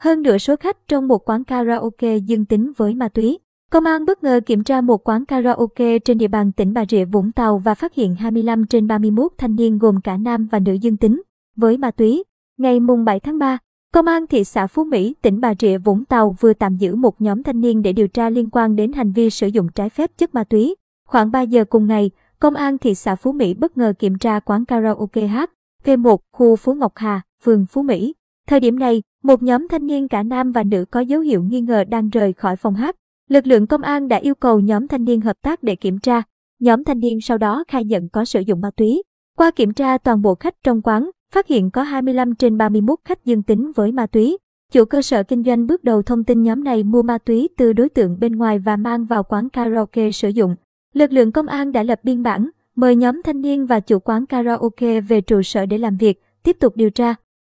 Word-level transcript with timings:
hơn 0.00 0.22
nửa 0.22 0.38
số 0.38 0.56
khách 0.56 0.88
trong 0.88 1.08
một 1.08 1.28
quán 1.28 1.44
karaoke 1.44 2.16
dương 2.16 2.44
tính 2.44 2.72
với 2.76 2.94
ma 2.94 3.08
túy. 3.08 3.38
Công 3.70 3.84
an 3.84 4.04
bất 4.04 4.22
ngờ 4.22 4.40
kiểm 4.46 4.64
tra 4.64 4.80
một 4.80 5.08
quán 5.08 5.24
karaoke 5.24 5.98
trên 5.98 6.18
địa 6.18 6.28
bàn 6.28 6.52
tỉnh 6.52 6.72
Bà 6.72 6.84
Rịa 6.88 7.04
Vũng 7.04 7.32
Tàu 7.32 7.58
và 7.58 7.74
phát 7.74 7.94
hiện 7.94 8.14
25 8.14 8.66
trên 8.66 8.86
31 8.86 9.32
thanh 9.38 9.56
niên 9.56 9.78
gồm 9.78 10.00
cả 10.00 10.16
nam 10.16 10.48
và 10.52 10.58
nữ 10.58 10.72
dương 10.72 10.96
tính 10.96 11.22
với 11.56 11.76
ma 11.76 11.90
túy. 11.90 12.24
Ngày 12.58 12.80
mùng 12.80 13.04
7 13.04 13.20
tháng 13.20 13.38
3, 13.38 13.58
Công 13.94 14.06
an 14.06 14.26
thị 14.26 14.44
xã 14.44 14.66
Phú 14.66 14.84
Mỹ, 14.84 15.14
tỉnh 15.22 15.40
Bà 15.40 15.54
Rịa 15.58 15.78
Vũng 15.78 16.04
Tàu 16.04 16.36
vừa 16.40 16.52
tạm 16.52 16.76
giữ 16.76 16.96
một 16.96 17.20
nhóm 17.20 17.42
thanh 17.42 17.60
niên 17.60 17.82
để 17.82 17.92
điều 17.92 18.08
tra 18.08 18.30
liên 18.30 18.50
quan 18.50 18.76
đến 18.76 18.92
hành 18.92 19.12
vi 19.12 19.30
sử 19.30 19.46
dụng 19.46 19.68
trái 19.74 19.90
phép 19.90 20.10
chất 20.18 20.34
ma 20.34 20.44
túy. 20.44 20.74
Khoảng 21.08 21.30
3 21.30 21.42
giờ 21.42 21.64
cùng 21.64 21.86
ngày, 21.86 22.10
Công 22.38 22.54
an 22.54 22.78
thị 22.78 22.94
xã 22.94 23.14
Phú 23.14 23.32
Mỹ 23.32 23.54
bất 23.54 23.76
ngờ 23.76 23.92
kiểm 23.98 24.18
tra 24.18 24.40
quán 24.40 24.64
karaoke 24.64 25.26
H, 25.26 25.38
V1, 25.84 26.16
khu 26.32 26.56
Phú 26.56 26.74
Ngọc 26.74 26.92
Hà, 26.96 27.20
phường 27.42 27.66
Phú 27.66 27.82
Mỹ. 27.82 28.14
Thời 28.50 28.60
điểm 28.60 28.78
này, 28.78 29.02
một 29.22 29.42
nhóm 29.42 29.68
thanh 29.68 29.86
niên 29.86 30.08
cả 30.08 30.22
nam 30.22 30.52
và 30.52 30.62
nữ 30.62 30.84
có 30.90 31.00
dấu 31.00 31.20
hiệu 31.20 31.42
nghi 31.42 31.60
ngờ 31.60 31.84
đang 31.84 32.08
rời 32.08 32.32
khỏi 32.32 32.56
phòng 32.56 32.74
hát. 32.74 32.96
Lực 33.28 33.46
lượng 33.46 33.66
công 33.66 33.82
an 33.82 34.08
đã 34.08 34.16
yêu 34.16 34.34
cầu 34.34 34.60
nhóm 34.60 34.88
thanh 34.88 35.04
niên 35.04 35.20
hợp 35.20 35.36
tác 35.42 35.62
để 35.62 35.76
kiểm 35.76 35.98
tra. 35.98 36.22
Nhóm 36.60 36.84
thanh 36.84 37.00
niên 37.00 37.20
sau 37.20 37.38
đó 37.38 37.64
khai 37.68 37.84
nhận 37.84 38.08
có 38.08 38.24
sử 38.24 38.40
dụng 38.40 38.60
ma 38.60 38.70
túy. 38.76 39.02
Qua 39.36 39.50
kiểm 39.50 39.72
tra 39.72 39.98
toàn 39.98 40.22
bộ 40.22 40.34
khách 40.34 40.54
trong 40.64 40.82
quán, 40.82 41.10
phát 41.32 41.46
hiện 41.46 41.70
có 41.70 41.82
25 41.82 42.34
trên 42.34 42.56
31 42.58 42.98
khách 43.04 43.24
dương 43.24 43.42
tính 43.42 43.72
với 43.76 43.92
ma 43.92 44.06
túy. 44.06 44.38
Chủ 44.72 44.84
cơ 44.84 45.02
sở 45.02 45.22
kinh 45.22 45.44
doanh 45.44 45.66
bước 45.66 45.84
đầu 45.84 46.02
thông 46.02 46.24
tin 46.24 46.42
nhóm 46.42 46.64
này 46.64 46.82
mua 46.82 47.02
ma 47.02 47.18
túy 47.18 47.48
từ 47.56 47.72
đối 47.72 47.88
tượng 47.88 48.20
bên 48.20 48.36
ngoài 48.36 48.58
và 48.58 48.76
mang 48.76 49.04
vào 49.04 49.22
quán 49.22 49.48
karaoke 49.48 50.10
sử 50.10 50.28
dụng. 50.28 50.56
Lực 50.94 51.12
lượng 51.12 51.32
công 51.32 51.46
an 51.46 51.72
đã 51.72 51.82
lập 51.82 52.00
biên 52.02 52.22
bản, 52.22 52.50
mời 52.76 52.96
nhóm 52.96 53.22
thanh 53.24 53.40
niên 53.40 53.66
và 53.66 53.80
chủ 53.80 53.98
quán 53.98 54.26
karaoke 54.26 55.00
về 55.00 55.20
trụ 55.20 55.42
sở 55.42 55.66
để 55.66 55.78
làm 55.78 55.96
việc, 55.96 56.22
tiếp 56.42 56.56
tục 56.60 56.76
điều 56.76 56.90
tra. 56.90 57.14